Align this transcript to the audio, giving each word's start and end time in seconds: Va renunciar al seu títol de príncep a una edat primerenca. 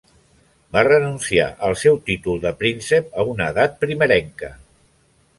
Va 0.75 0.81
renunciar 0.85 1.49
al 1.67 1.75
seu 1.81 1.99
títol 2.07 2.41
de 2.45 2.51
príncep 2.61 3.13
a 3.19 3.27
una 3.33 3.51
edat 3.53 3.77
primerenca. 3.85 4.49